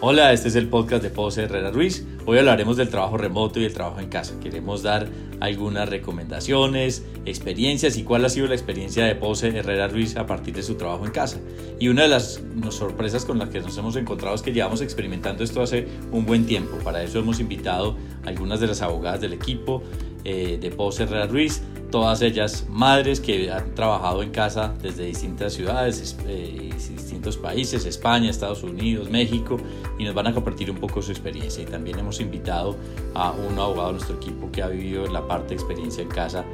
[0.00, 2.04] Hola, este es el podcast de Pose Herrera Ruiz.
[2.26, 4.34] Hoy hablaremos del trabajo remoto y el trabajo en casa.
[4.40, 5.06] Queremos dar
[5.38, 10.52] algunas recomendaciones, experiencias y cuál ha sido la experiencia de Pose Herrera Ruiz a partir
[10.52, 11.38] de su trabajo en casa.
[11.78, 15.44] Y una de las sorpresas con las que nos hemos encontrado es que llevamos experimentando
[15.44, 16.76] esto hace un buen tiempo.
[16.82, 19.82] Para eso hemos invitado a algunas de las abogadas del equipo
[20.24, 21.62] eh, de Pose Herrera Ruiz
[21.94, 28.30] todas ellas madres que han trabajado en casa desde distintas ciudades, eh, distintos países, España,
[28.30, 29.58] Estados Unidos, México,
[29.96, 31.62] y nos van a compartir un poco su experiencia.
[31.62, 32.74] Y también hemos invitado
[33.14, 36.44] a un abogado de nuestro equipo que ha vivido la parte de experiencia en casa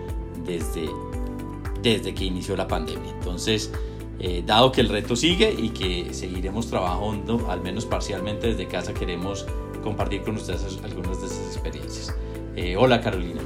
[0.44, 0.90] desde,
[1.82, 3.10] desde que inició la pandemia.
[3.10, 3.72] Entonces,
[4.18, 8.92] eh, dado que el reto sigue y que seguiremos trabajando, al menos parcialmente desde casa,
[8.92, 9.46] queremos
[9.82, 12.14] compartir con ustedes algunas de esas experiencias.
[12.56, 13.40] Eh, hola Carolina.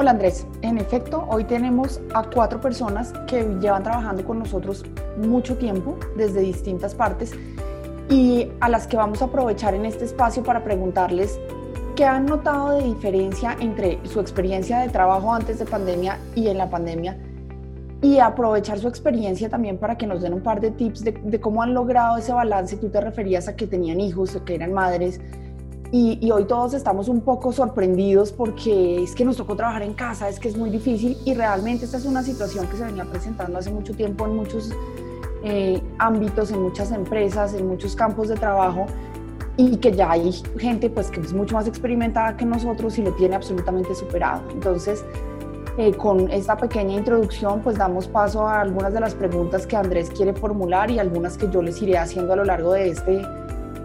[0.00, 4.84] Hola Andrés, en efecto, hoy tenemos a cuatro personas que llevan trabajando con nosotros
[5.16, 7.32] mucho tiempo desde distintas partes
[8.08, 11.40] y a las que vamos a aprovechar en este espacio para preguntarles
[11.96, 16.58] qué han notado de diferencia entre su experiencia de trabajo antes de pandemia y en
[16.58, 17.18] la pandemia
[18.00, 21.40] y aprovechar su experiencia también para que nos den un par de tips de, de
[21.40, 22.76] cómo han logrado ese balance.
[22.76, 25.20] Tú te referías a que tenían hijos, que eran madres,
[25.90, 30.28] y, hoy todos estamos un poco sorprendidos porque es que nos tocó trabajar en casa,
[30.28, 33.58] es que es muy difícil y realmente esta es una situación que se venía presentando
[33.58, 34.70] hace mucho tiempo en muchos
[35.44, 38.84] eh, ámbitos, en muchas empresas, en muchos campos de trabajo
[39.56, 43.12] y que ya hay gente pues que es mucho más experimentada que nosotros y lo
[43.12, 44.42] tiene absolutamente superado.
[44.52, 45.04] Entonces,
[45.78, 50.10] eh, con esta pequeña introducción pues damos paso a algunas de las preguntas que Andrés
[50.10, 53.22] quiere formular y algunas que yo les iré haciendo a lo largo de este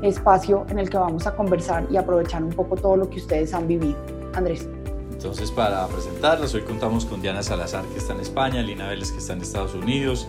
[0.04, 3.54] espacio en el que vamos a conversar y aprovechar un poco todo lo que ustedes
[3.54, 3.98] han vivido.
[4.34, 4.68] Andrés.
[5.12, 9.20] Entonces, para presentarlas, hoy contamos con Diana Salazar, que está en España, Lina Vélez, que
[9.20, 10.28] está en Estados Unidos,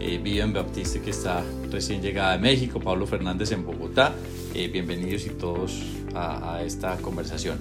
[0.00, 4.12] eh, Vivian Baptiste, que está recién llegada de México, Pablo Fernández en Bogotá.
[4.54, 5.82] Eh, bienvenidos y todos
[6.14, 7.58] a, esta conversación.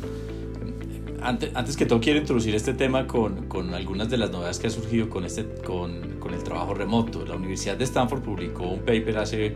[1.22, 4.68] Antes, antes, que todo, quiero introducir este tema con, con, algunas de las novedades que
[4.68, 7.25] ha surgido con, este, con, con el trabajo remoto.
[7.25, 9.56] La Universidad de Stanford publicó un paper hace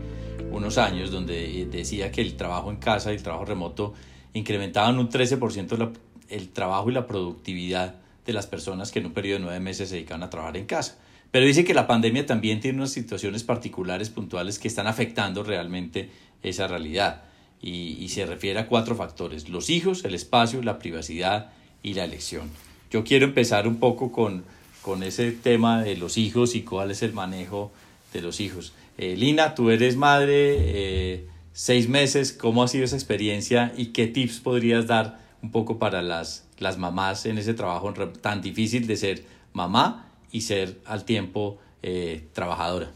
[0.50, 3.94] unos años donde decía que el trabajo en casa y el trabajo remoto
[4.34, 5.92] incrementaban un 13%
[6.28, 9.88] el trabajo y la productividad de las personas que en un periodo de nueve meses
[9.88, 10.98] se dedican a trabajar en casa.
[11.30, 16.10] Pero dice que la pandemia también tiene unas situaciones particulares, puntuales, que están afectando realmente
[16.42, 17.22] esa realidad.
[17.60, 21.50] Y, y, se refiere a cuatro factores, los hijos, el espacio, la privacidad
[21.82, 22.50] y la elección.
[22.90, 24.44] Yo quiero empezar un poco con,
[24.80, 27.72] con ese tema de los hijos y cuál es el manejo
[28.12, 28.72] de los hijos.
[29.00, 34.08] Eh, Lina, tú eres madre, eh, seis meses, ¿cómo ha sido esa experiencia y qué
[34.08, 38.96] tips podrías dar un poco para las, las mamás en ese trabajo tan difícil de
[38.96, 42.90] ser mamá y ser al tiempo eh, trabajadora?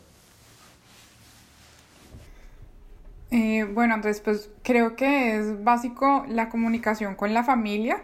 [3.75, 8.03] bueno, entonces pues creo que es básico la comunicación con la familia,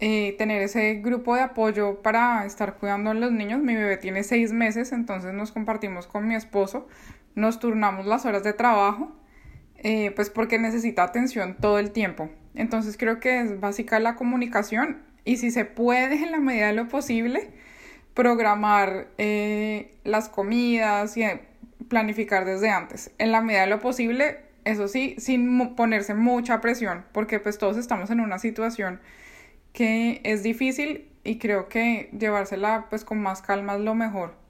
[0.00, 3.60] tener ese grupo de apoyo para estar cuidando a los niños.
[3.60, 6.88] Mi bebé tiene seis meses, entonces nos compartimos con mi esposo
[7.34, 9.12] nos turnamos las horas de trabajo,
[9.76, 12.30] eh, pues porque necesita atención todo el tiempo.
[12.54, 16.74] Entonces creo que es básica la comunicación y si se puede en la medida de
[16.74, 17.50] lo posible,
[18.14, 21.40] programar eh, las comidas y eh,
[21.88, 23.10] planificar desde antes.
[23.18, 27.76] En la medida de lo posible, eso sí, sin ponerse mucha presión, porque pues todos
[27.76, 29.00] estamos en una situación
[29.72, 34.43] que es difícil y creo que llevársela pues con más calma es lo mejor.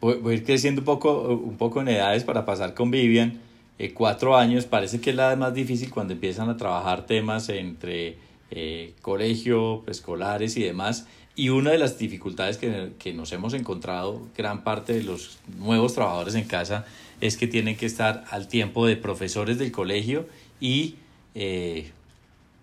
[0.00, 3.40] Voy, a ir creciendo un poco, un poco en edades para pasar con Vivian.
[3.78, 8.18] Eh, cuatro años, parece que es la más difícil cuando empiezan a trabajar temas entre
[8.50, 11.06] eh, colegio, escolares y demás.
[11.34, 15.94] Y una de las dificultades que, que, nos hemos encontrado, gran parte de los nuevos
[15.94, 16.84] trabajadores en casa,
[17.22, 20.26] es que tienen que estar al tiempo de profesores del colegio
[20.60, 20.96] y
[21.34, 21.90] eh,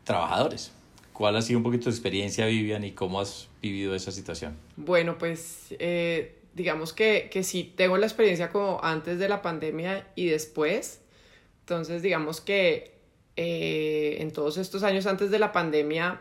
[0.04, 0.72] trabajadores.
[1.14, 4.56] ¿Cuál ha sido un poquito tu experiencia, Vivian, y cómo has vivido esa situación?
[4.76, 5.74] Bueno, pues
[6.58, 11.02] digamos que, que sí tengo la experiencia como antes de la pandemia y después.
[11.62, 12.98] Entonces, digamos que
[13.36, 16.20] eh, en todos estos años antes de la pandemia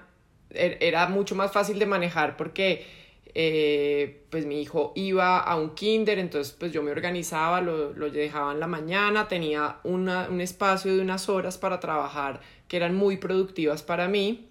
[0.50, 2.86] er, era mucho más fácil de manejar porque
[3.34, 8.10] eh, pues mi hijo iba a un kinder, entonces pues yo me organizaba, lo, lo
[8.10, 12.94] dejaba en la mañana, tenía una, un espacio de unas horas para trabajar que eran
[12.94, 14.48] muy productivas para mí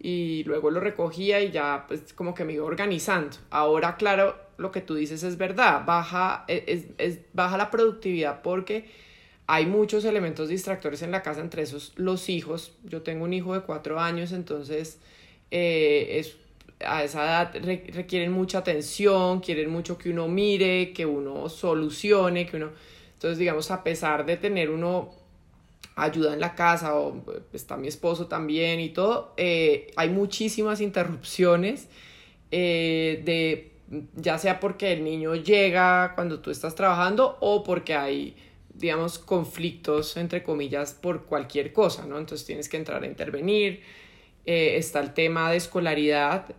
[0.00, 3.36] y luego lo recogía y ya pues como que me iba organizando.
[3.50, 8.42] Ahora, claro, lo que tú dices es verdad, baja, e, es, es, baja la productividad
[8.42, 8.90] porque
[9.46, 12.72] hay muchos elementos distractores en la casa, entre esos los hijos.
[12.84, 14.98] Yo tengo un hijo de cuatro años, entonces
[15.50, 16.36] eh, es,
[16.84, 17.54] a esa edad
[17.92, 22.70] requieren mucha atención, quieren mucho que uno mire, que uno solucione, que uno...
[23.14, 25.14] Entonces, digamos, a pesar de tener uno
[25.96, 27.22] ayuda en la casa o
[27.52, 31.88] está mi esposo también y todo, eh, hay muchísimas interrupciones
[32.50, 33.73] eh, de
[34.14, 38.36] ya sea porque el niño llega cuando tú estás trabajando o porque hay
[38.74, 42.18] digamos conflictos entre comillas por cualquier cosa, ¿no?
[42.18, 43.82] Entonces tienes que entrar a intervenir.
[44.46, 46.54] Eh, está el tema de escolaridad.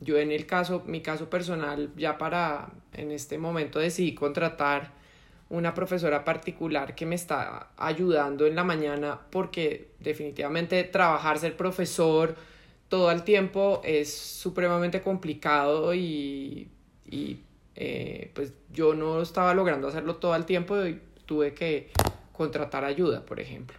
[0.00, 4.92] yo en el caso, mi caso personal, ya para en este momento decidí contratar
[5.50, 12.34] una profesora particular que me está ayudando en la mañana porque definitivamente trabajar, ser profesor
[12.94, 16.68] todo el tiempo es supremamente complicado y,
[17.74, 21.90] eh, pues yo no estaba logrando hacerlo todo el tiempo y tuve que
[22.30, 23.76] contratar ayuda, por ejemplo.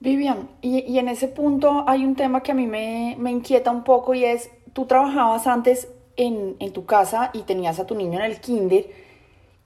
[0.00, 3.84] Vivian, y, en ese punto hay un tema que a mí me, me inquieta un
[3.84, 5.86] poco y es, tú trabajabas antes
[6.16, 8.90] en, en tu casa y tenías a tu niño en el kinder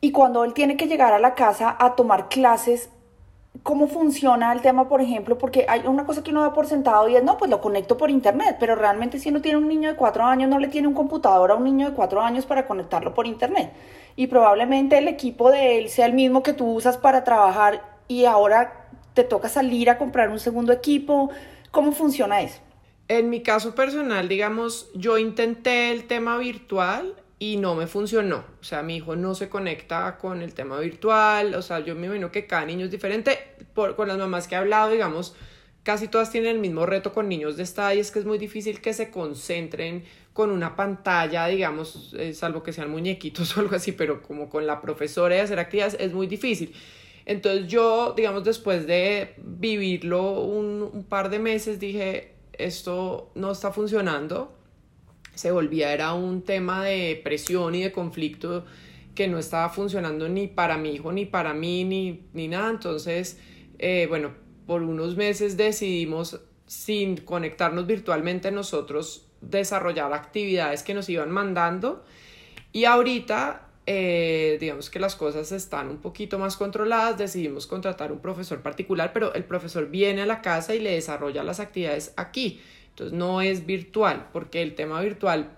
[0.02, 2.90] y cuando él tiene que llegar a la casa a tomar clases,
[3.62, 5.38] ¿cómo funciona el tema, por ejemplo?
[5.38, 7.96] Porque hay una cosa que uno da por sentado y es, no, pues lo conecto
[7.96, 10.88] por internet, pero realmente si uno tiene un niño de cuatro años, no le tiene
[10.88, 13.72] un computador a un niño de cuatro años para conectarlo por internet.
[14.16, 18.24] Y probablemente el equipo de él sea el mismo que tú usas para trabajar y
[18.24, 21.30] ahora te toca salir a comprar un segundo equipo.
[21.70, 22.60] ¿Cómo funciona eso?
[23.08, 28.44] En mi caso personal, digamos, yo intenté el tema virtual y no me funcionó.
[28.60, 31.54] O sea, mi hijo no se conecta con el tema virtual.
[31.54, 33.38] O sea, yo me imagino que cada niño es diferente.
[33.74, 35.34] Por, con las mamás que he hablado, digamos,
[35.82, 38.38] casi todas tienen el mismo reto con niños de esta y es que es muy
[38.38, 43.76] difícil que se concentren con una pantalla, digamos, eh, salvo que sean muñequitos o algo
[43.76, 46.72] así, pero como con la profesora y hacer actividades es muy difícil.
[47.26, 54.52] Entonces yo, digamos, después de vivirlo un par de meses, dije, esto no está funcionando
[55.34, 58.64] se volvía, era un tema de presión y de conflicto
[59.14, 62.70] que no estaba funcionando ni para mi hijo, ni para mí, ni, ni nada.
[62.70, 63.38] Entonces,
[63.78, 64.32] eh, bueno,
[64.66, 72.04] por unos meses decidimos, sin conectarnos virtualmente nosotros, desarrollar actividades que nos iban mandando.
[72.72, 78.18] Y ahorita, eh, digamos que las cosas están un poquito más controladas, decidimos contratar un
[78.18, 82.60] profesor particular, pero el profesor viene a la casa y le desarrolla las actividades aquí.
[82.94, 85.50] Entonces no es virtual, porque el tema virtual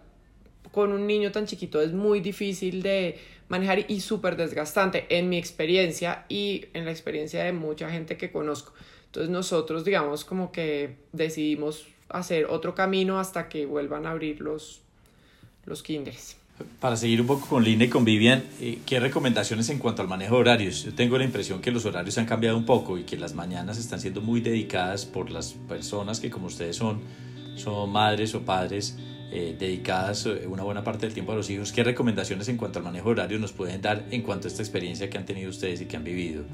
[0.73, 3.19] con un niño tan chiquito es muy difícil de
[3.49, 8.33] manejar y súper desgastante en mi experiencia y en la experiencia de mucha gente que
[8.33, 8.73] conozco.
[9.05, 14.81] Entonces nosotros digamos como que decidimos hacer otro camino hasta que vuelvan a abrir los,
[15.67, 16.39] los kinders.
[16.81, 20.09] Para seguir un poco con Lina y con Vivian, eh, ¿qué recomendaciones en cuanto al
[20.09, 20.85] manejo de horarios?
[20.85, 23.77] Yo tengo la impresión que los horarios han cambiado un poco y que las mañanas
[23.79, 27.01] están siendo muy dedicadas por las personas que como ustedes son
[27.57, 28.97] son madres o padres
[29.33, 32.79] eh, dedicadas eh, una buena parte del tiempo a los hijos, ¿qué recomendaciones en cuanto
[32.79, 35.81] al manejo horario nos pueden dar en cuanto a esta experiencia que han tenido ustedes
[35.81, 36.45] y que han vivido?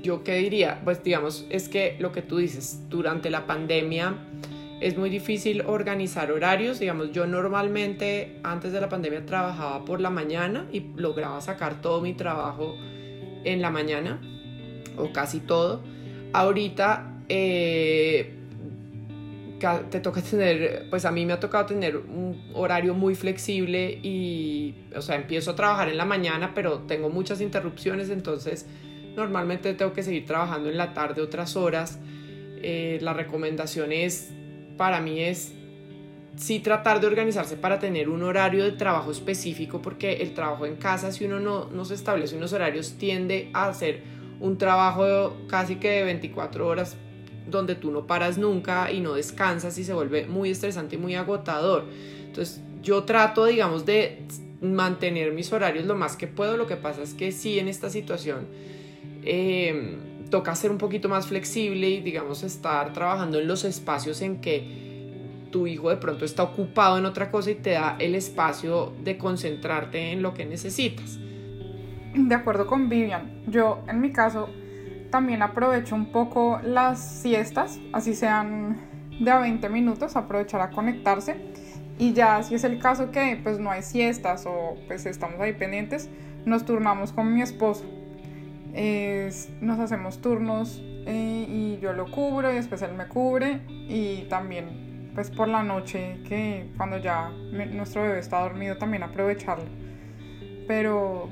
[0.00, 4.14] Yo qué diría, pues digamos, es que lo que tú dices, durante la pandemia
[4.82, 10.10] es muy difícil organizar horarios, digamos, yo normalmente antes de la pandemia trabajaba por la
[10.10, 12.76] mañana y lograba sacar todo mi trabajo
[13.44, 14.20] en la mañana,
[14.96, 15.82] o casi todo.
[16.32, 18.38] Ahorita, eh,
[19.90, 24.74] te toca tener, pues a mí me ha tocado tener un horario muy flexible y,
[24.96, 28.66] o sea, empiezo a trabajar en la mañana, pero tengo muchas interrupciones, entonces
[29.14, 32.00] normalmente tengo que seguir trabajando en la tarde otras horas.
[32.64, 34.32] Eh, la recomendación es,
[34.76, 35.52] para mí es,
[36.36, 40.76] sí tratar de organizarse para tener un horario de trabajo específico, porque el trabajo en
[40.76, 44.02] casa, si uno no, no se establece unos horarios, tiende a hacer
[44.40, 46.96] un trabajo casi que de 24 horas
[47.46, 51.14] donde tú no paras nunca y no descansas y se vuelve muy estresante y muy
[51.14, 51.84] agotador.
[52.24, 54.22] Entonces yo trato, digamos, de
[54.60, 56.56] mantener mis horarios lo más que puedo.
[56.56, 58.46] Lo que pasa es que sí, en esta situación
[59.24, 59.98] em,
[60.32, 65.46] toca ser un poquito más flexible y, digamos, estar trabajando en los espacios en que
[65.50, 69.18] tu hijo de pronto está ocupado en otra cosa y te da el espacio de
[69.18, 71.18] concentrarte en lo que necesitas.
[72.14, 74.48] De acuerdo con Vivian, yo en mi caso
[75.10, 78.80] también aprovecho un poco las siestas, así sean
[79.20, 81.36] de a 20 minutos, aprovechar a conectarse.
[81.98, 85.52] Y ya si es el caso que pues no hay siestas o pues estamos ahí
[85.52, 86.08] pendientes,
[86.46, 87.84] nos turnamos con mi esposo.
[89.60, 95.10] Nos hacemos turnos eh, y yo lo cubro y después él me cubre y también
[95.14, 99.66] pues por la noche que cuando ya nuestro bebé está dormido también aprovecharlo.
[100.66, 101.28] Pero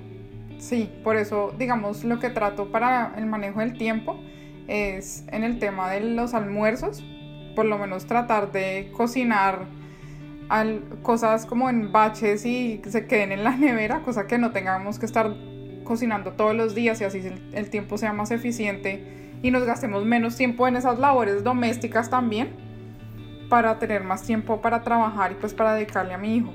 [0.61, 4.21] Sí, por eso, digamos, lo que trato para el manejo del tiempo
[4.69, 7.03] es en el tema de los almuerzos,
[7.57, 9.65] por lo menos tratar de cocinar
[11.03, 15.07] cosas como en baches y se queden en la nevera, cosa que no tengamos que
[15.07, 15.35] estar
[15.91, 17.21] cocinando todos los días y así
[17.53, 19.03] el, tiempo sea más eficiente
[19.43, 22.51] y nos gastemos menos tiempo en esas labores domésticas también
[23.49, 26.53] para tener más tiempo para trabajar y pues para dedicarle a mi hijo.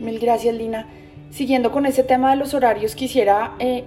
[0.00, 0.86] Mil gracias, Lina.
[1.30, 3.84] Siguiendo con ese tema de los horarios, quisiera eh,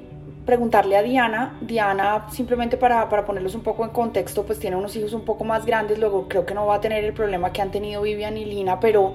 [0.47, 1.59] preguntarle a Diana.
[1.61, 5.43] Diana, simplemente para, para, ponerlos un poco en contexto, pues tiene unos hijos un poco
[5.43, 8.35] más grandes, luego creo que no va a tener el problema que han tenido Vivian
[8.35, 9.13] y Lina, pero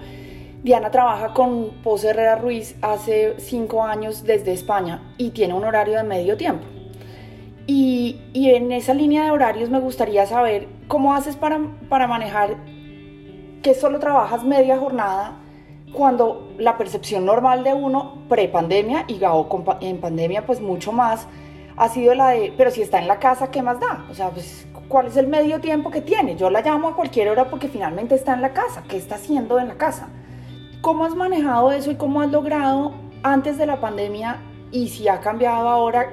[0.64, 5.98] Diana trabaja con Pose Herrera Ruiz hace cinco años desde España y tiene un horario
[5.98, 6.64] de medio tiempo.
[7.66, 12.56] Y, y en esa línea de horarios me gustaría saber cómo haces para, para manejar
[13.62, 15.36] que solo trabajas media jornada
[15.92, 19.46] cuando la percepción normal de uno pre-pandemia y Gao
[19.82, 21.26] en pandemia pues mucho más
[21.76, 24.06] ha sido la de, pero si está en la casa, ¿qué más da?
[24.10, 26.36] O sea, pues, ¿cuál es el medio tiempo que tiene?
[26.36, 28.82] Yo la llamo a cualquier hora porque finalmente está en la casa.
[28.88, 30.08] ¿Qué está haciendo en la casa?
[30.84, 34.36] ¿Cómo has manejado eso y cómo has logrado antes de la pandemia
[34.70, 36.12] y si ha cambiado ahora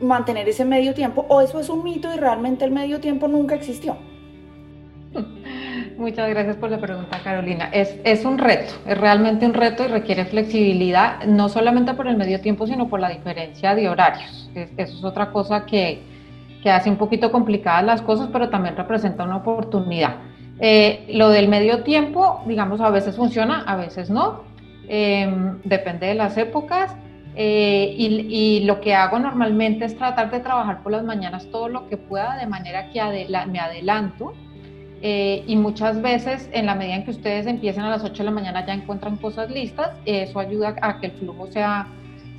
[0.00, 1.26] mantener ese medio tiempo?
[1.28, 3.98] ¿O eso es un mito y realmente el medio tiempo nunca existió?
[5.98, 7.68] Muchas gracias por la pregunta, Carolina.
[7.74, 12.16] Es, es, un reto, es realmente un reto y requiere flexibilidad, no solamente por el
[12.16, 14.50] medio tiempo, sino por la diferencia de horarios.
[14.54, 16.00] eso es otra cosa que,
[16.62, 20.16] que, hace un poquito complicadas las cosas, pero también representa una oportunidad.
[20.58, 24.44] Eh, lo del medio tiempo, digamos, a veces funciona, a veces no,
[24.88, 26.96] em, depende de las épocas.
[27.38, 31.86] Eh, y, lo que hago normalmente es tratar de trabajar por las mañanas todo lo
[31.86, 34.32] que pueda, de manera que me adelanto
[35.02, 38.24] eh, y muchas veces en la medida en que ustedes empiecen a las 8 de
[38.24, 41.86] la mañana ya encuentran cosas listas, eso ayuda a que el flujo sea,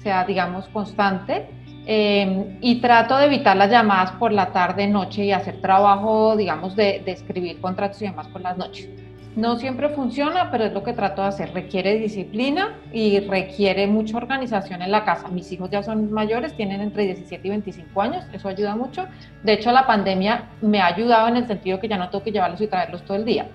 [0.02, 1.46] sea digamos, constante.
[1.90, 6.76] Eh, y trato de evitar las llamadas por la tarde, noche y hacer trabajo, digamos,
[6.76, 8.90] de, de escribir contratos y demás por las noches.
[9.38, 11.54] No siempre funciona, pero es lo que trato de hacer.
[11.54, 15.30] Requiere disciplina y requiere mucha organización en la casa.
[15.30, 19.06] Mis hijos ya son mayores, tienen entre 17 y 25 años, eso ayuda mucho.
[19.44, 22.32] De hecho, la pandemia me ha ayudado en el sentido que ya no tengo que
[22.32, 23.48] llevarlos y traerlos todo el día.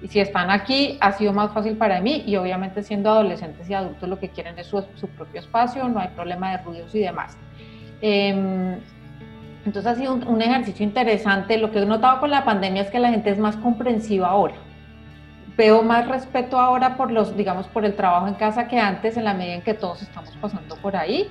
[0.00, 3.74] Y si están aquí, ha sido más fácil para mí y obviamente siendo adolescentes y
[3.74, 4.82] adultos lo que quieren es su,
[5.16, 7.36] propio espacio, no hay problema de ruidos y demás.
[8.00, 8.78] Em,
[9.64, 11.58] entonces ha sido un, un ejercicio interesante.
[11.58, 14.54] Lo que he notado con la pandemia es que la gente es más comprensiva ahora
[15.58, 19.24] veo más respeto ahora por los, digamos, por el trabajo en casa que antes, en
[19.24, 21.28] la medida en que todos estamos pasando por ahí.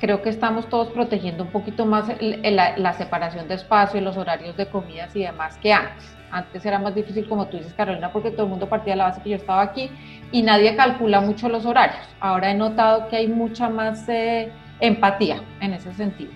[0.00, 4.56] Creo que estamos todos protegiendo un poquito más la, separación de espacio y los horarios
[4.56, 6.16] de comidas y demás que antes.
[6.30, 9.04] Antes era más difícil, como tú dices, Carolina, porque todo el mundo partía de la
[9.04, 9.90] base que yo estaba aquí
[10.32, 12.06] y nadie calcula mucho los horarios.
[12.20, 14.50] Ahora he notado que hay mucha más eh,
[14.80, 16.30] empatía en ese sentido.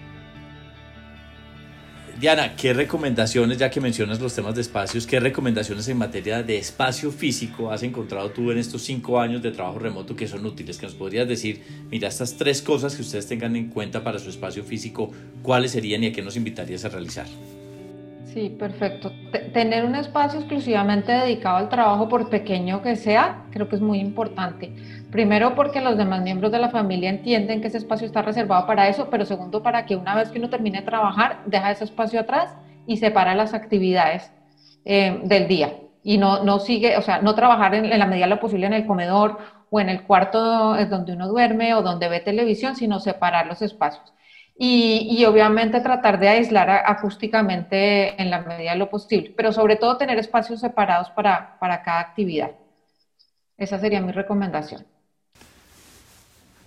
[2.21, 6.57] Diana, ¿qué recomendaciones, ya que mencionas los temas de espacios, qué recomendaciones en materia de
[6.57, 10.79] espacio físico has encontrado tú en estos cinco años de trabajo remoto que son útiles?
[10.79, 14.31] Que nos podrías decir, mira, estas tres cosas que ustedes tengan en cuenta para su
[14.31, 15.11] espacio físico,
[15.43, 17.27] ¿cuáles serían y a qué nos invitarías a realizar?
[18.33, 19.13] Sí, perfecto.
[19.53, 23.99] tener un espacio exclusivamente dedicado al trabajo, por pequeño que sea, creo que es muy
[24.01, 24.73] importante.
[25.11, 28.89] Primero porque los demás miembros de la familia entienden que ese espacio está reservado para
[28.89, 32.21] eso, pero segundo para que una vez que uno termine de trabajar, deja ese espacio
[32.21, 34.33] atrás y separa las actividades
[34.87, 35.75] eh, del día.
[36.03, 38.73] Y no, no sigue, o sea, no trabajar en, la medida de lo posible en
[38.73, 43.47] el comedor o en el cuarto donde uno duerme o donde ve televisión, sino separar
[43.47, 44.13] los espacios
[44.59, 49.97] y, obviamente tratar de aislar acústicamente en la medida de lo posible, pero sobre todo
[49.97, 52.53] tener espacios separados para, para cada actividad.
[53.57, 54.85] Esa sería mi recomendación.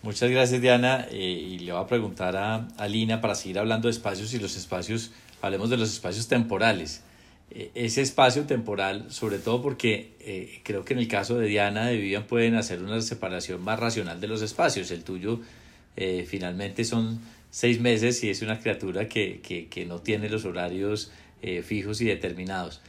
[0.01, 3.87] Muchas gracias Diana eh, y le voy a preguntar a, a, Lina para seguir hablando
[3.87, 5.11] de espacios y los espacios,
[5.41, 7.03] hablemos de los espacios temporales.
[7.49, 11.87] Eh, ese espacio temporal, sobre todo porque eh, creo que en el caso de Diana,
[11.87, 14.91] de Vivian, pueden hacer una separación más racional de los espacios.
[14.91, 15.39] El tuyo
[16.27, 17.21] finalmente son
[17.55, 21.09] seis meses y es una criatura que, que, que no tiene los horarios
[21.41, 22.81] eh, fijos y determinados.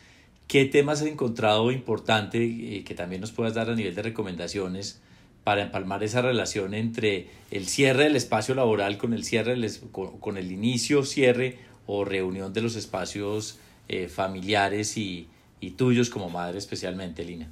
[0.49, 5.01] ¿Qué temas has encontrado importante y que también nos puedas dar a nivel de recomendaciones
[5.45, 9.57] para empalmar esa relación entre el cierre del espacio laboral con el cierre
[9.93, 15.29] con, el inicio, cierre o reunión de los espacios eh, familiares y,
[15.61, 17.49] y tuyos como madre especialmente, Lina?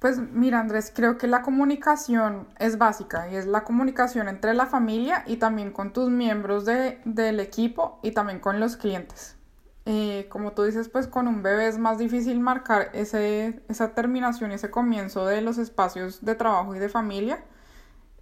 [0.00, 4.64] Pues mira Andrés, creo que la comunicación es básica y es la comunicación entre la
[4.64, 9.36] familia y también con tus miembros de, del equipo y también con los clientes.
[9.84, 14.52] Eh, como tú dices, pues con un bebé es más difícil marcar ese, esa terminación
[14.52, 17.44] ese comienzo de los espacios de trabajo y de familia.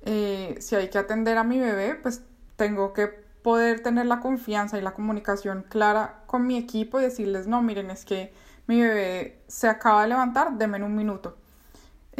[0.02, 2.22] Eh, si hay que atender a mi bebé, pues
[2.56, 7.46] tengo que poder tener la confianza y la comunicación clara con mi equipo y decirles,
[7.46, 8.32] no, miren, es que
[8.66, 11.36] mi bebé se acaba de levantar, denme un minuto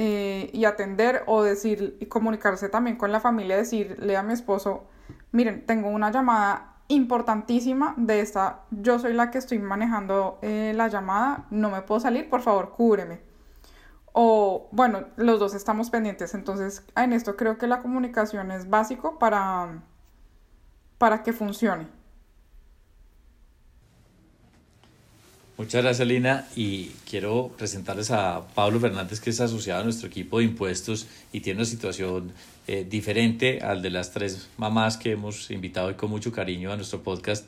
[0.01, 4.85] eh, y atender o decir y comunicarse también con la familia, decirle a mi esposo,
[5.33, 10.87] miren, tengo una llamada importantísima de esta, yo soy la que estoy manejando eh, la
[10.87, 13.21] llamada, no me puedo salir, por favor, cúbreme.
[14.13, 19.19] O bueno, los dos estamos pendientes, entonces en esto creo que la comunicación es básico
[19.19, 19.83] para,
[20.99, 21.89] para que funcione.
[25.59, 26.47] Muchas gracias, Lina.
[26.55, 31.41] Y quiero presentarles a Pablo Fernández, que es asociado a nuestro equipo de impuestos y
[31.41, 32.31] tiene una situación
[32.69, 36.77] eh, diferente al de las tres mamás que hemos invitado hoy con mucho cariño a
[36.77, 37.45] nuestro podcast.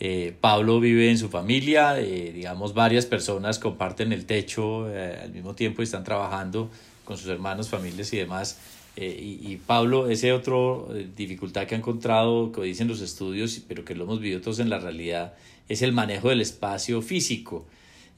[0.00, 5.54] Eh, Pablo vive en su familia, eh, digamos, varias personas comparten el techo al mismo
[5.54, 6.70] tiempo y están trabajando
[7.04, 8.56] con sus hermanos, familias y demás.
[8.96, 13.94] Y, y, Pablo, ese otro dificultad que ha encontrado, que dicen los estudios, pero que
[13.94, 15.34] lo hemos vivido todos en la realidad,
[15.68, 17.64] es el manejo del espacio físico.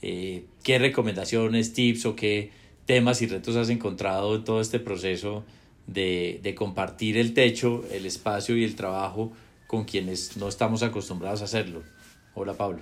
[0.02, 2.50] Eh, ¿Qué recomendaciones, tips o qué
[2.86, 5.44] temas y retos has encontrado en todo este proceso
[5.86, 9.32] de, de compartir el techo, el espacio y el trabajo
[9.66, 11.82] con quienes no estamos acostumbrados a hacerlo?
[12.34, 12.80] Hola Pablo.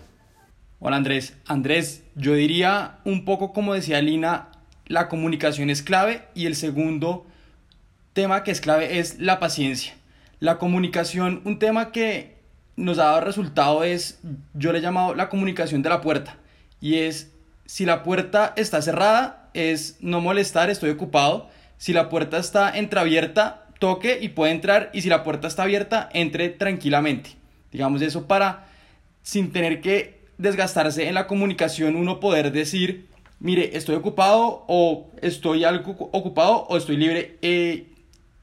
[0.80, 1.36] Hola Andrés.
[1.46, 4.48] Andrés, yo diría un poco como decía Lina,
[4.86, 7.26] la comunicación es clave y el segundo
[8.12, 9.94] tema que es clave es la paciencia.
[10.40, 12.36] La comunicación, un tema que
[12.76, 14.20] nos ha dado resultado es,
[14.54, 16.36] yo le he llamado la comunicación de la puerta.
[16.80, 17.32] Y es,
[17.66, 21.48] si la puerta está cerrada, es no molestar, estoy ocupado.
[21.78, 24.90] Si la puerta está entreabierta, toque y puede entrar.
[24.92, 27.30] Y si la puerta está abierta, entre tranquilamente.
[27.70, 28.66] Digamos eso para,
[29.22, 35.64] sin tener que desgastarse en la comunicación, uno poder decir, mire, estoy ocupado o estoy
[35.64, 37.91] algo ocupado o estoy libre eh,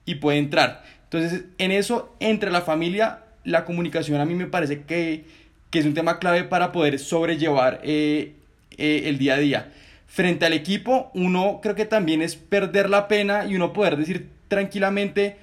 [0.09, 0.83] y puede entrar.
[1.03, 5.25] Entonces, en eso, entre la familia, la comunicación a mí me parece que,
[5.71, 8.33] es un tema clave para poder sobrellevar eh,
[8.77, 9.71] eh, el día a día.
[10.07, 14.29] Frente al equipo, uno creo que también es perder la pena y uno poder decir
[14.47, 15.37] tranquilamente,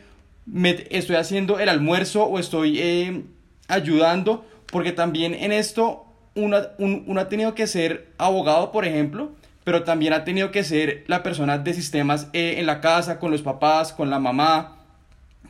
[0.46, 3.22] me, estoy haciendo el almuerzo o estoy eh,
[3.68, 9.30] ayudando, porque también en esto uno, uno ha tenido que ser abogado, por ejemplo,
[9.66, 13.42] pero también ha tenido que ser la persona de sistemas en la casa, con los
[13.42, 14.76] papás, con la mamá,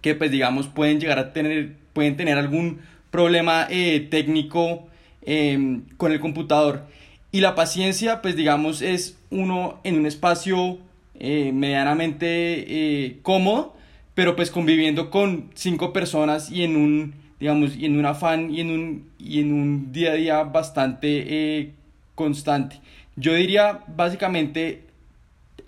[0.00, 4.86] que pues digamos pueden llegar a tener pueden tener algún problema eh, técnico
[5.20, 6.86] em, con el computador.
[7.30, 10.78] Y la paciencia, pues digamos, es uno en un espacio
[11.20, 13.76] eh, medianamente eh, cómodo,
[14.14, 18.62] pero pues conviviendo con cinco personas y en un, digamos, y en un afán y
[18.62, 21.74] en un, y en un día a día bastante
[22.14, 22.80] constante.
[23.16, 24.86] Yo diría básicamente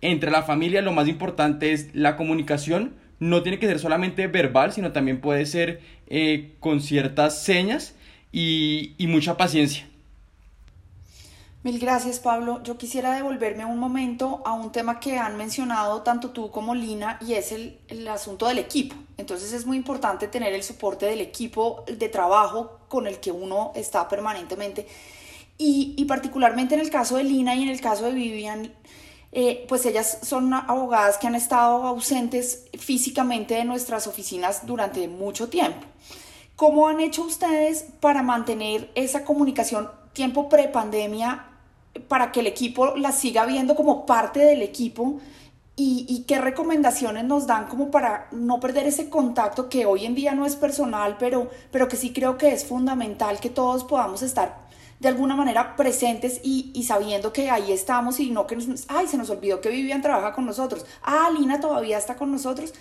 [0.01, 4.73] entre la familia lo más importante es la comunicación, no tiene que ser solamente verbal,
[4.73, 7.95] sino también puede ser eh, con ciertas señas
[8.31, 9.89] y, mucha paciencia.
[11.65, 12.63] Mil gracias, Pablo.
[12.63, 17.19] Yo quisiera devolverme un momento a un tema que han mencionado tanto tú como Lina
[17.21, 18.95] y es el, asunto del equipo.
[19.17, 23.73] Entonces es muy importante tener el soporte del equipo de trabajo con el que uno
[23.75, 24.87] está permanentemente.
[25.59, 28.73] Y, y particularmente en el caso de Lina y en el caso de Vivian,
[29.31, 35.49] eh, pues ellas son abogadas que han estado ausentes físicamente de nuestras oficinas durante mucho
[35.49, 35.87] tiempo.
[36.57, 41.45] ¿Cómo han hecho ustedes para mantener esa comunicación tiempo prepandemia
[42.09, 45.21] para que el equipo la siga viendo como parte del equipo?
[45.77, 50.17] Y, y, qué recomendaciones nos dan como para no perder ese contacto que hoy en
[50.17, 54.23] día no es personal, pero, pero que sí creo que es fundamental que todos podamos
[54.23, 54.68] estar
[55.01, 59.07] de alguna manera presentes y, y, sabiendo que ahí estamos y no que nos, ay,
[59.07, 62.75] se nos olvidó que Vivian trabaja con nosotros, ah, Lina todavía está con nosotros.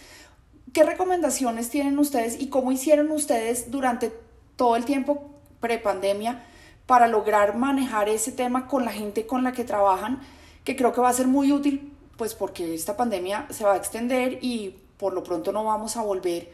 [0.73, 4.11] ¿Qué recomendaciones tienen ustedes y cómo hicieron ustedes durante
[4.55, 6.43] todo el tiempo prepandemia
[6.85, 10.21] para lograr manejar ese tema con la gente con la que trabajan,
[10.63, 13.77] que creo que va a ser muy útil, pues porque esta pandemia se va a
[13.77, 16.51] extender y por lo pronto no vamos a volver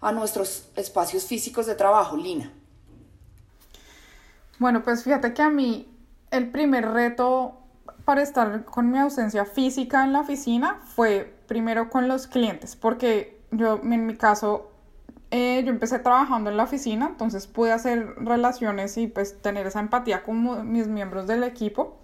[0.00, 2.52] a nuestros espacios físicos de trabajo, Lina.
[4.58, 5.88] Bueno, pues fíjate que a mí
[6.30, 7.58] el primer reto
[8.04, 13.40] para estar con mi ausencia física en la oficina fue primero con los clientes, porque
[13.50, 14.70] yo en mi caso
[15.30, 19.80] eh, yo empecé trabajando en la oficina, entonces pude hacer relaciones y pues tener esa
[19.80, 21.98] empatía con mis miembros del equipo,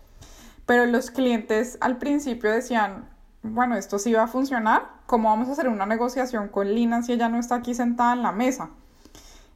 [0.67, 3.09] pero los clientes al principio decían,
[3.43, 7.13] bueno, esto sí va a funcionar, ¿cómo vamos a hacer una negociación con Lina si
[7.13, 8.71] ella no está aquí sentada en la mesa?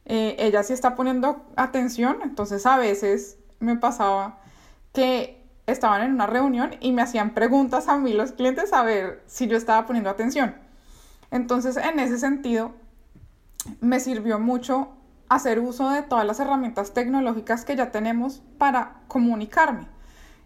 [0.05, 4.39] Eh, ella sí está poniendo atención, entonces a veces me pasaba
[4.93, 9.23] que estaban en una reunión y me hacían preguntas a mí los clientes a ver
[9.27, 10.55] si yo estaba poniendo atención.
[11.31, 12.73] Entonces, en ese sentido,
[13.79, 14.89] me sirvió mucho
[15.29, 19.87] hacer uso de todas las herramientas tecnológicas que ya tenemos para comunicarme.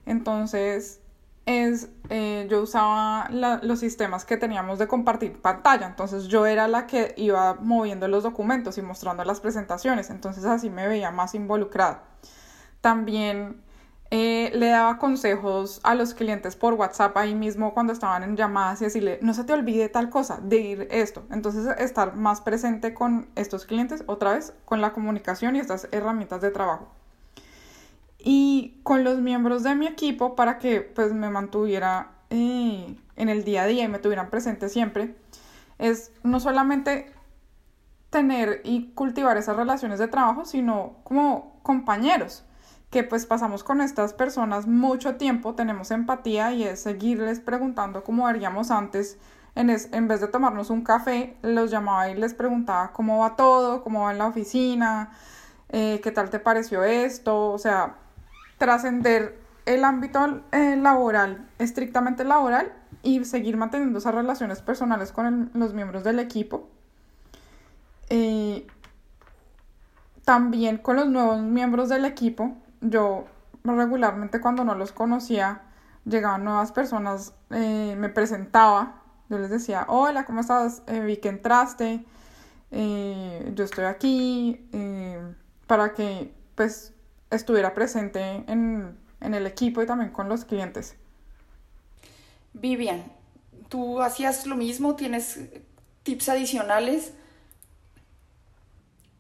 [0.05, 1.01] Entonces,
[1.47, 6.87] es, eh, yo usaba los sistemas que teníamos de compartir pantalla, entonces yo era la
[6.87, 12.03] que iba moviendo los documentos y mostrando las presentaciones, entonces así me veía más involucrada.
[12.81, 13.63] También
[14.11, 18.81] eh, le daba consejos a los clientes por WhatsApp ahí mismo cuando estaban en llamadas
[18.81, 21.25] y decirle, no se te olvide tal cosa, de ir esto.
[21.31, 26.41] Entonces, estar más presente con estos clientes, otra vez, con la comunicación y estas herramientas
[26.41, 26.96] de trabajo.
[28.87, 33.63] Con los miembros de mi equipo para que pues me mantuviera eh, en el día
[33.63, 35.13] a día y me tuvieran presente siempre,
[35.77, 37.11] es no solamente
[38.09, 42.45] tener y cultivar esas relaciones de trabajo, sino como compañeros
[42.89, 48.25] que pues pasamos con estas personas mucho tiempo, tenemos empatía y es seguirles preguntando como
[48.25, 49.17] haríamos antes,
[49.55, 53.83] en, en vez de tomarnos un café, los llamaba y les preguntaba cómo va todo,
[53.83, 55.11] cómo va en la oficina,
[55.67, 57.97] eh, qué tal te pareció esto, o sea,
[58.57, 65.73] trascender el ámbito eh, laboral, estrictamente laboral, y seguir manteniendo esas relaciones personales con los
[65.73, 66.69] miembros del equipo.
[68.09, 68.65] Eh,
[70.25, 73.25] también con los nuevos miembros del equipo, yo
[73.63, 75.61] regularmente cuando no los conocía,
[76.05, 80.81] llegaban nuevas personas, eh, me presentaba, yo les decía, hola, ¿cómo estás?
[80.87, 82.05] Vi que entraste,
[82.71, 84.69] yo estoy aquí,
[85.67, 86.93] para que pues
[87.29, 90.95] estuviera presente en, en el equipo y también con los clientes.
[92.53, 93.03] Vivian,
[93.69, 94.95] ¿tú hacías lo mismo?
[94.95, 95.39] ¿Tienes
[96.03, 97.13] tips adicionales?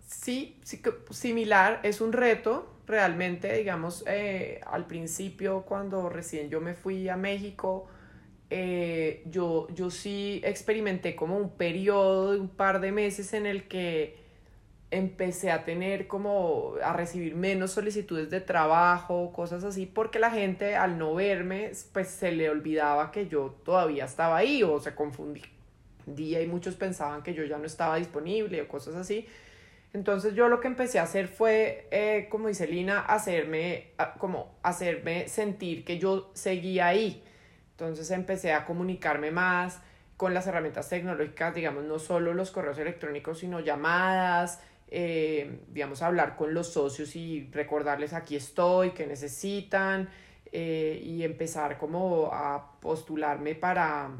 [0.07, 6.73] Sí, sí, similar, es un reto, realmente, digamos, eh, al principio, cuando recién yo me
[6.73, 7.87] fui a México,
[8.49, 13.67] eh, yo, yo sí experimenté como un periodo de un par de meses en el
[13.67, 14.26] que
[14.89, 20.75] empecé a tener como a recibir menos solicitudes de trabajo, cosas así, porque la gente
[20.75, 26.41] al no verme, pues se le olvidaba que yo todavía estaba ahí o se confundía
[26.41, 29.27] y muchos pensaban que yo ya no estaba disponible o cosas así.
[29.93, 35.27] Entonces yo lo que empecé a hacer fue, eh, como dice Lina, hacerme, como hacerme
[35.27, 37.23] sentir que yo seguía ahí.
[37.71, 39.81] Entonces empecé a comunicarme más
[40.17, 46.35] con las herramientas tecnológicas, digamos, no solo los correos electrónicos, sino llamadas, eh, digamos, hablar
[46.35, 50.09] con los socios y recordarles aquí estoy, que necesitan,
[50.51, 54.11] eh, y empezar como a postularme para,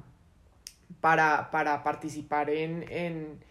[1.00, 3.48] para, para participar en, en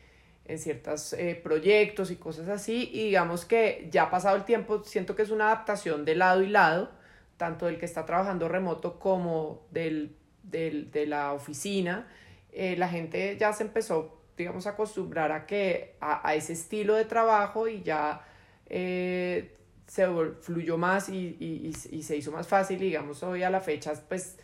[0.49, 2.91] en ciertos eh, proyectos y cosas así.
[2.93, 6.49] Y digamos que ya pasado el tiempo, siento que es una adaptación de lado y
[6.49, 6.91] lado,
[7.37, 12.09] tanto del que está trabajando remoto como del, del de la oficina.
[12.53, 17.05] Eh, la gente ya se empezó, digamos, a acostumbrar a, que, a, ese estilo de
[17.05, 18.23] trabajo y ya
[18.69, 20.07] eh, se
[20.41, 22.79] fluyó más y, y, y, se hizo más fácil.
[22.79, 24.39] digamos, hoy a la fecha, pues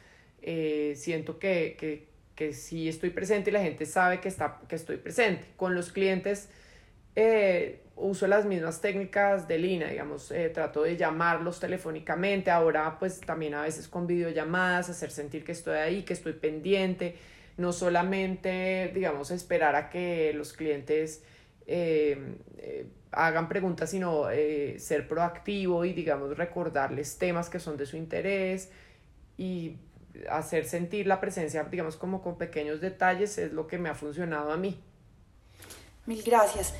[0.94, 4.96] siento que, que que sí estoy presente y la gente sabe que, está, que estoy
[4.96, 5.46] presente.
[5.56, 6.48] Con los clientes
[7.14, 13.20] eh, uso las mismas técnicas de línea, digamos, eh, trato de llamarlos telefónicamente, ahora pues
[13.20, 17.16] también a veces con videollamadas, hacer sentir que estoy ahí, que estoy pendiente,
[17.56, 21.22] no solamente, digamos, esperar a que los clientes
[21.66, 22.36] eh,
[23.10, 24.26] hagan preguntas, sino
[24.78, 28.70] ser proactivo y, digamos, recordarles temas que son de su interés
[29.36, 29.76] y
[30.30, 34.52] hacer sentir la presencia, digamos, como con pequeños detalles, es lo que me ha funcionado
[34.52, 34.80] a mí.
[36.06, 36.74] Mil gracias.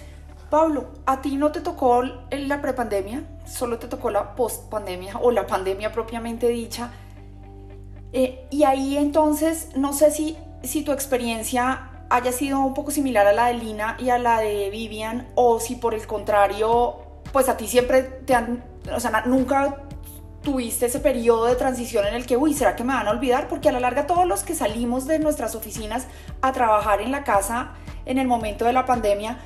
[0.51, 3.23] Pablo, ¿a ti no te tocó la prepandemia?
[3.47, 6.91] Solo te tocó la postpandemia o la pandemia propiamente dicha.
[8.13, 13.27] Eh, y ahí entonces, no sé si, si tu experiencia haya sido un poco similar
[13.27, 16.97] a la de Lina y a la de Vivian, o si por el contrario,
[17.33, 18.63] pues a ti siempre te han,
[18.95, 19.77] o sea, nunca
[20.43, 23.49] tuviste ese periodo de transición en el que, uy, ¿será que me van a olvidar?
[23.49, 26.07] Porque a la larga todos los que salimos de nuestras oficinas
[26.43, 29.39] a trabajar en la casa en el momento de la pandemia,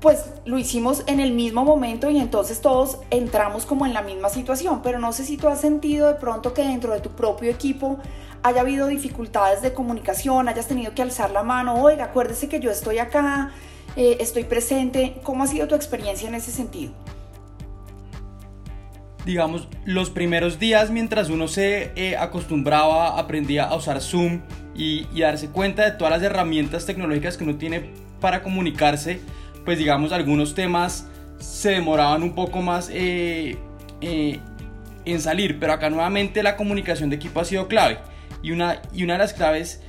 [0.00, 4.28] pues lo hicimos en el mismo momento y entonces todos entramos como en la misma
[4.30, 4.80] situación.
[4.82, 7.98] Pero no sé si tú has sentido de pronto que dentro de tu propio equipo
[8.42, 12.70] haya habido dificultades de comunicación, hayas tenido que alzar la mano, oiga, acuérdese que yo
[12.70, 13.52] estoy acá,
[13.96, 15.16] eh, estoy presente.
[15.22, 16.92] ¿Cómo ha sido tu experiencia en ese sentido?
[19.24, 24.40] digamos, los primeros días mientras uno se eh, acostumbraba, aprendía a usar Zoom
[24.74, 29.20] y, darse cuenta de todas las herramientas tecnológicas que uno tiene para comunicarse,
[29.64, 31.06] pues digamos, algunos temas
[31.38, 33.56] se demoraban un poco más eh,
[34.00, 37.98] en salir, pero acá nuevamente la comunicación de equipo ha sido clave.
[38.42, 39.82] Y una, y una de las claves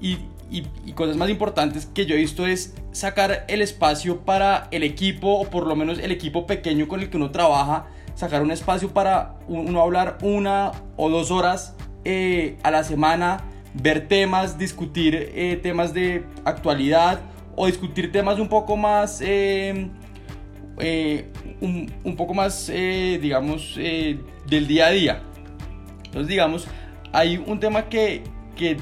[0.00, 0.18] y,
[0.50, 5.34] y, cosas más importantes que yo he visto es sacar el espacio para el equipo
[5.34, 8.88] o por lo menos el equipo pequeño con el que uno trabaja sacar un espacio
[8.88, 13.44] para uno hablar una o dos horas eh, a la semana,
[13.74, 17.20] ver temas, discutir eh, temas de actualidad
[17.54, 19.88] o discutir temas un poco más, eh,
[21.60, 25.22] un, poco más, digamos, del día a día.
[26.06, 26.66] Entonces, digamos,
[27.12, 28.22] hay un tema que,
[28.56, 28.76] que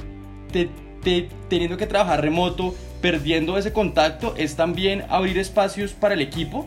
[1.48, 6.66] teniendo que trabajar remoto, perdiendo ese contacto, es también abrir espacios para el equipo,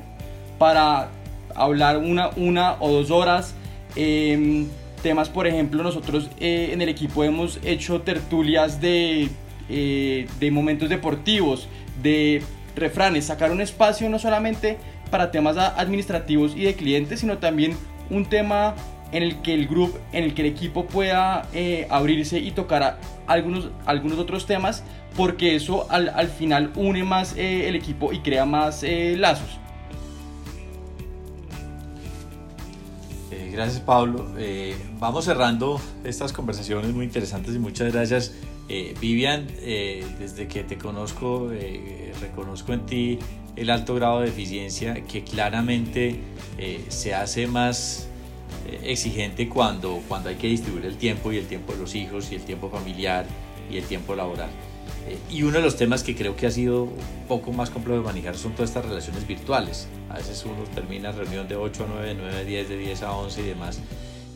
[0.58, 1.10] para
[1.56, 3.56] hablar una, una o dos horas.
[3.96, 4.68] Em,
[5.02, 9.30] temas, por ejemplo, nosotros eh, en el equipo hemos hecho tertulias de,
[9.70, 11.68] eh, de momentos deportivos,
[12.02, 12.42] de
[12.76, 14.78] refranes, sacar un espacio no solamente
[15.10, 17.76] para temas administrativos y de clientes, sino también
[18.10, 18.76] un tema
[19.12, 23.00] en el que el grupo, en el que el equipo pueda eh, abrirse y tocar
[23.28, 24.84] algunos, algunos otros temas,
[25.16, 29.60] porque eso al, al final une más el equipo y crea más lazos.
[33.60, 34.26] Gracias Pablo.
[34.38, 38.34] Eh, vamos cerrando estas conversaciones muy interesantes y muchas gracias.
[38.70, 41.50] Eh, Vivian, eh, desde que te conozco,
[42.22, 43.20] reconozco en ti
[43.56, 46.22] el alto grado de eficiencia que claramente
[46.88, 48.09] se hace más
[48.84, 52.36] exigente cuando, cuando hay que distribuir el tiempo y el tiempo de los hijos y
[52.36, 53.26] el tiempo familiar
[53.72, 54.50] y el tiempo laboral.
[55.08, 58.00] Eh, y uno de los temas que creo que ha sido un poco más complejo
[58.00, 59.88] de manejar son todas estas relaciones virtuales.
[60.10, 63.12] A veces uno termina reunión de 8 a 9, 9 a 10, de 10 a
[63.14, 63.80] 11 y demás.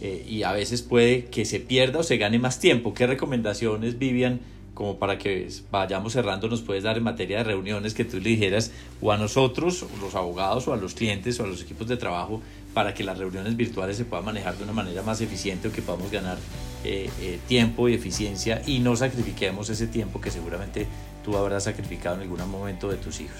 [0.01, 2.93] Eh, y a veces puede que se pierda o se gane más tiempo.
[2.93, 4.41] ¿Qué recomendaciones, Vivian,
[4.73, 8.29] como para que vayamos cerrando, nos puedes dar en materia de reuniones que tú le
[8.29, 11.97] dijeras o a nosotros, los abogados, o a los clientes, o a los equipos de
[11.97, 12.41] trabajo,
[12.73, 15.81] para que las reuniones virtuales se puedan manejar de una manera más eficiente o que
[15.81, 16.37] podamos ganar
[16.83, 20.87] eh, eh, tiempo y eficiencia y no sacrifiquemos ese tiempo que seguramente
[21.23, 23.37] tú habrás sacrificado en algún momento de tus hijos.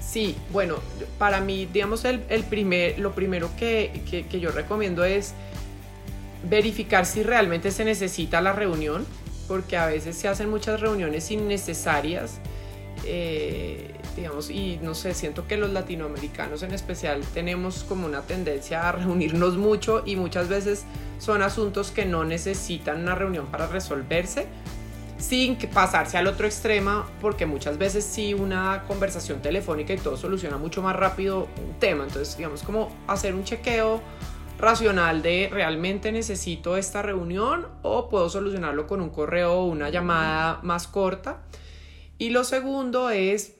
[0.00, 0.76] Sí, bueno,
[1.18, 5.34] para mí, digamos, el, el primer, lo primero que, que, que yo recomiendo es
[6.48, 9.04] verificar si realmente se necesita la reunión,
[9.46, 12.40] porque a veces se hacen muchas reuniones innecesarias.
[13.04, 18.88] Eh, digamos, y no sé, siento que los latinoamericanos en especial tenemos como una tendencia
[18.88, 20.84] a reunirnos mucho y muchas veces
[21.18, 24.46] son asuntos que no necesitan una reunión para resolverse
[25.18, 30.58] sin pasarse al otro extremo, porque muchas veces sí una conversación telefónica y todo soluciona
[30.58, 32.04] mucho más rápido un tema.
[32.04, 34.02] Entonces, digamos, como hacer un chequeo
[34.58, 40.60] racional de realmente necesito esta reunión o puedo solucionarlo con un correo o una llamada
[40.62, 41.42] más corta.
[42.18, 43.54] Y lo segundo es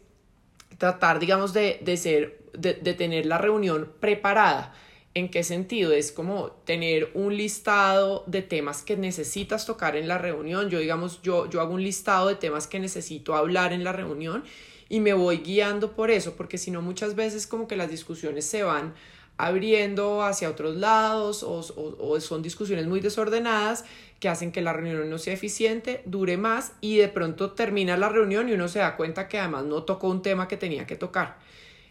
[0.79, 4.75] tratar, digamos, de, ser, de, tener la reunión preparada.
[5.15, 5.93] ¿En qué sentido?
[5.93, 10.69] Es como tener un listado de temas que necesitas tocar en la reunión.
[10.69, 14.45] Yo, digamos, yo, yo hago un listado de temas que necesito hablar en la reunión
[14.89, 18.47] y me voy guiando por eso, porque si no muchas veces como que las discusiones
[18.47, 18.95] se van
[19.39, 21.65] abriendo hacia otros lados o,
[21.99, 23.85] o, son discusiones muy desordenadas
[24.21, 28.09] que hacen que la reunión no sea eficiente, dure más y de pronto termina la
[28.09, 30.97] reunión y uno se da cuenta que además no tocó un tema que tenía que
[30.97, 31.39] tocar.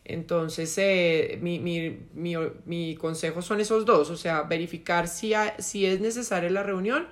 [0.05, 5.86] Entonces, eh, mi, mi, mi, mi, consejo son esos dos, o sea, verificar si, si
[5.88, 7.08] es necesaria la reunión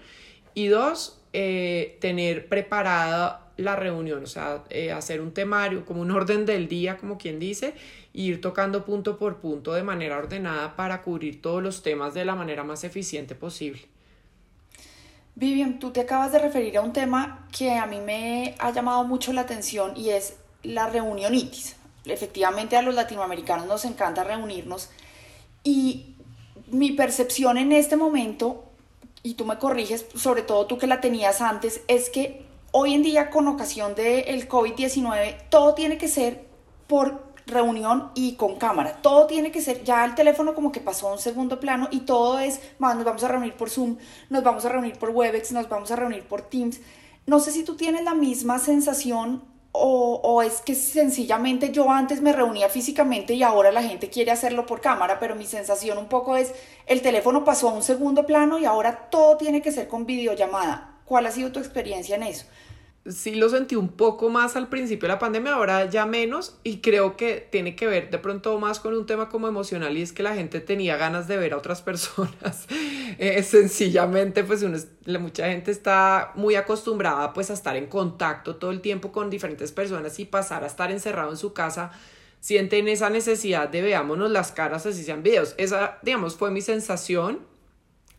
[0.53, 6.11] y dos, eh, tener preparada la reunión, o sea, eh, hacer un temario, como un
[6.11, 7.75] orden del día, como quien dice,
[8.13, 12.25] e ir tocando punto por punto de manera ordenada para cubrir todos los temas de
[12.25, 13.81] la manera más eficiente posible.
[15.35, 19.03] Vivian, tú te acabas de referir a un tema que a mí me ha llamado
[19.03, 21.75] mucho la atención y es la reunionitis.
[22.05, 24.89] Efectivamente a los latinoamericanos nos encanta reunirnos
[25.63, 26.15] y
[26.67, 28.65] mi percepción en este momento,
[29.21, 33.03] y tú me corriges, sobre todo tú que la tenías antes, es que hoy en
[33.03, 36.47] día con ocasión del COVID-19 todo tiene que ser
[36.87, 38.99] por reunión y con cámara.
[39.01, 42.01] Todo tiene que ser, ya el teléfono como que pasó a un segundo plano y
[42.01, 43.97] todo es, nos vamos a reunir por Zoom,
[44.29, 46.79] nos vamos a reunir por Webex, nos vamos a reunir por Teams.
[47.27, 52.21] No sé si tú tienes la misma sensación o, o, es que sencillamente yo antes
[52.21, 56.07] me reunía físicamente y ahora la gente quiere hacerlo por cámara, pero mi sensación un
[56.07, 56.53] poco es,
[56.87, 60.92] el teléfono pasó a un segundo plano y ahora todo tiene que ser con videollamada.
[61.13, 62.47] ¿Cuál ha sido tu experiencia en eso?
[63.05, 66.77] sí lo sentí un poco más al principio de la pandemia, ahora ya menos, y
[66.77, 70.11] creo que tiene que ver de pronto más con un tema como emocional y es
[70.11, 72.65] que la gente tenía ganas de ver a otras personas.
[73.19, 74.65] Eh, sencillamente, pues
[75.05, 79.71] mucha gente está muy acostumbrada pues a estar en contacto todo el tiempo con diferentes
[79.71, 81.91] personas y pasar a estar encerrado en su casa
[82.39, 85.53] sienten esa necesidad de veámonos las caras así sean videos.
[85.59, 87.41] Esa, digamos, fue mi sensación,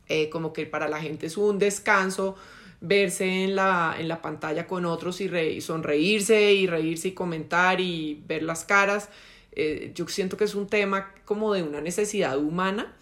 [0.07, 2.37] eh, como que para la gente es un descanso
[2.85, 8.23] verse en la, en la pantalla con otros y, sonreírse y reírse y comentar y
[8.27, 9.09] ver las caras.
[9.53, 12.93] Eh, yo siento que es un tema como de una necesidad humana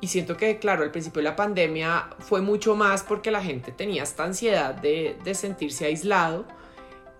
[0.00, 3.72] y siento que, claro, al principio de la pandemia fue mucho más porque la gente
[3.72, 6.46] tenía esta ansiedad de, de sentirse aislado.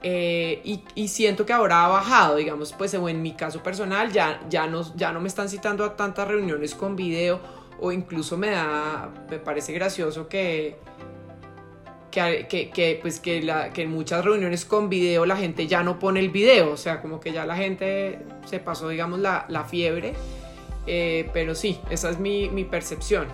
[0.01, 4.41] Eh, y, y, siento que ahora ha bajado, digamos, pues en mi caso personal ya,
[4.49, 7.41] ya, no, ya no me están citando a tantas reuniones con video
[7.81, 10.77] o incluso me da, me parece gracioso que,
[12.27, 15.83] que, que, que, pues que, la, que en muchas reuniones con video la gente ya
[15.83, 19.47] no pone el video, o sea, como que ya la gente se pasó, digamos, la,
[19.49, 20.15] la fiebre
[20.91, 23.27] eh, pero sí, esa es mi, mi, percepción.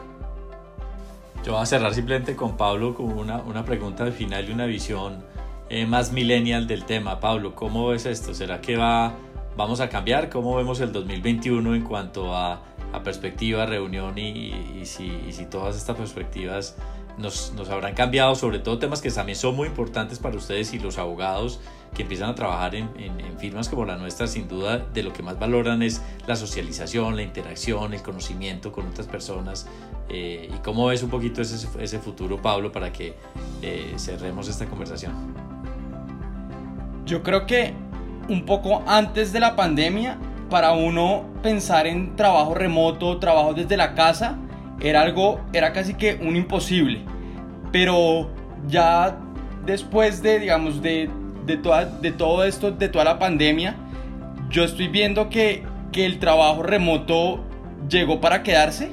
[1.44, 4.66] Yo voy a cerrar simplemente con Pablo con una, una pregunta de final y una
[4.66, 5.24] visión
[5.70, 7.20] eh, más millennial del tema.
[7.20, 8.34] Pablo, ¿cómo ves esto?
[8.34, 9.14] ¿Será que va,
[9.56, 10.30] vamos a cambiar?
[10.30, 12.60] ¿Cómo vemos el 2021 en cuanto a,
[12.92, 16.76] a perspectiva, reunión y, y, si, y si todas estas perspectivas
[17.18, 20.78] nos, nos, habrán cambiado, sobre todo temas que también son muy importantes para ustedes y
[20.78, 21.60] los abogados
[21.94, 25.22] que empiezan a trabajar en, en, firmas como la nuestra, sin duda de lo que
[25.22, 29.68] más valoran es la socialización, la interacción, el conocimiento con otras personas.
[30.08, 33.14] Eh, ¿Y cómo ves un poquito ese, ese futuro, Pablo, para que
[33.62, 35.12] eh, cerremos esta conversación?
[37.06, 37.74] Yo creo que
[38.28, 40.18] un poco antes de la pandemia,
[40.50, 44.38] para uno pensar en trabajo remoto, trabajo desde la casa,
[44.80, 47.00] era algo, era casi que un imposible.
[47.72, 48.30] Pero
[48.68, 49.18] ya
[49.66, 51.10] después de, digamos, de,
[51.46, 53.76] de, toda, de todo esto, de toda la pandemia,
[54.50, 57.44] yo estoy viendo que, que el trabajo remoto
[57.88, 58.90] llegó para quedarse.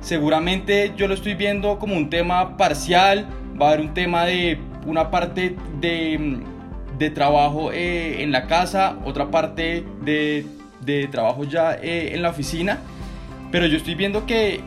[0.00, 3.26] Seguramente yo lo estoy viendo como un tema parcial,
[3.60, 6.38] va a haber un tema de una parte de,
[6.98, 10.46] de trabajo eh, en la casa, otra parte de,
[10.82, 12.78] de trabajo ya eh, en la oficina,
[13.50, 14.60] pero yo estoy viendo que,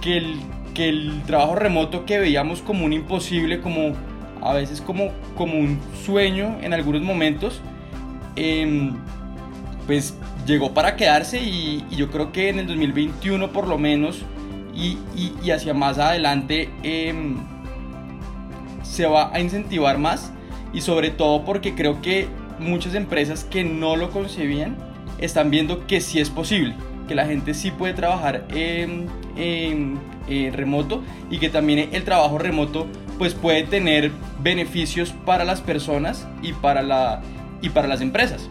[0.00, 0.36] que el,
[0.74, 3.94] que el trabajo remoto que veíamos como un imposible, como
[4.42, 7.60] a veces como, como un sueño en algunos momentos,
[8.36, 8.90] eh,
[9.86, 10.14] pues
[10.46, 14.22] llegó para quedarse y, yo creo que en el 2021 por lo menos
[14.74, 17.12] y, y, hacia más adelante eh,
[18.82, 20.32] se va a incentivar más
[20.72, 24.76] y sobre todo porque creo que muchas empresas que no lo concebían
[25.18, 26.74] están viendo que sí es posible,
[27.10, 29.08] que la gente sí puede trabajar en,
[30.52, 32.86] remoto y que también el trabajo remoto
[33.18, 37.20] pues puede tener beneficios para las personas y para, la,
[37.62, 38.48] y para las empresas.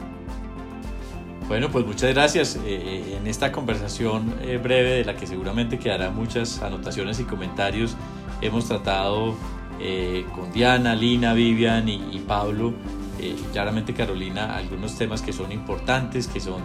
[1.48, 2.60] Bueno, pues muchas gracias.
[2.66, 7.96] Eh, en esta conversación eh, breve, de la que seguramente quedarán muchas anotaciones y comentarios,
[8.42, 9.36] hemos tratado
[9.80, 12.74] eh, con Diana, Lina, Vivian y, y Pablo,
[13.54, 16.62] claramente Carolina, algunos temas que son importantes, que son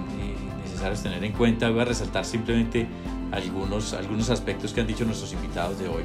[0.75, 1.71] necesarios tener en cuenta.
[1.71, 2.87] Voy a resaltar simplemente
[3.33, 6.05] algunos, algunos aspectos que han dicho nuestros invitados de hoy.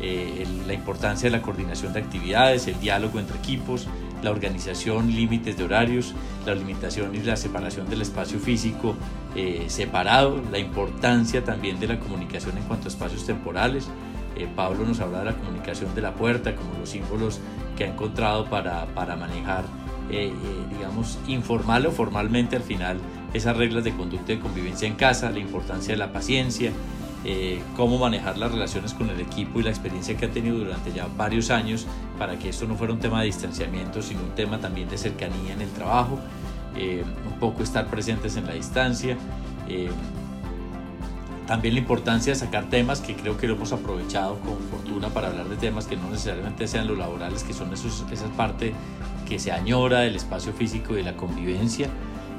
[0.00, 3.86] Eh, la importancia de la coordinación de actividades, el diálogo entre equipos,
[4.22, 8.96] la organización, límites de horarios, la limitación y la separación del espacio físico
[9.36, 13.88] eh, separado, la importancia también de la comunicación en cuanto a espacios temporales.
[14.34, 17.38] Eh, Pablo nos habla de la comunicación de la puerta, como los símbolos
[17.76, 19.64] que ha encontrado para, para manejar,
[20.70, 22.98] digamos, informal o formalmente al final
[23.32, 26.72] esas reglas de conducta y convivencia en casa, la importancia de la paciencia,
[27.24, 30.92] eh, cómo manejar las relaciones con el equipo y la experiencia que ha tenido durante
[30.92, 31.86] ya varios años
[32.18, 35.52] para que esto no fuera un tema de distanciamiento, sino un tema también de cercanía
[35.52, 36.18] en el trabajo,
[36.76, 39.16] eh, un poco estar presentes en la distancia.
[39.68, 39.90] Eh,
[41.46, 45.28] también la importancia de sacar temas que creo que lo hemos aprovechado con fortuna para
[45.28, 48.72] hablar de temas que no necesariamente sean los laborales, que son esos, esa parte
[49.28, 51.88] que se añora del espacio físico y de la convivencia.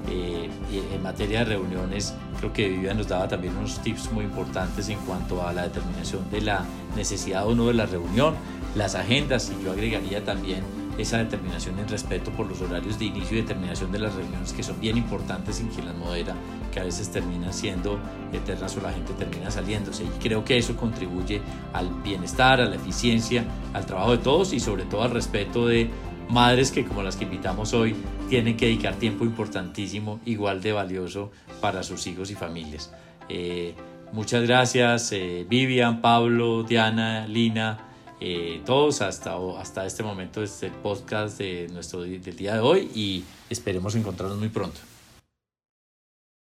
[0.10, 4.90] Eh, en materia de reuniones, creo que Vivian nos daba también unos tips muy importantes
[4.90, 8.36] en cuanto a la determinación de la necesidad o no de la reunión,
[8.76, 10.64] las agendas, y yo agregaría también
[10.98, 14.62] esa determinación en respeto por los horarios de inicio y determinación de las reuniones que
[14.62, 16.36] son bien importantes en quien las modera,
[16.72, 18.00] que a veces terminan siendo
[18.32, 20.04] eternas o la gente termina saliéndose.
[20.04, 21.42] Y creo que eso contribuye
[21.74, 25.90] al bienestar, a la eficiencia, al trabajo de todos y sobre todo al respeto de
[26.30, 27.96] madres que como las que invitamos hoy
[28.34, 31.30] tienen que dedicar tiempo importantísimo, igual de valioso
[31.62, 32.92] para sus hijos y familias.
[33.30, 33.76] Eh,
[34.12, 41.38] muchas gracias eh, Vivian, Pablo, Diana, Lina, eh, todos hasta, hasta este momento, este podcast
[41.38, 44.80] de nuestro, del día de hoy y esperemos encontrarnos muy pronto.